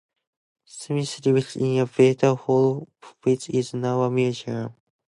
Smith 0.65 1.23
lived 1.27 1.55
in 1.57 1.75
Liberty 1.75 2.25
Hall 2.25 2.87
which 3.21 3.51
is 3.51 3.75
now 3.75 4.01
a 4.01 4.09
museum. 4.09 4.73